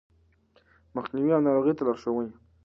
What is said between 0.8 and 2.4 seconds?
مخنيوی او ناروغ ته لارښوونې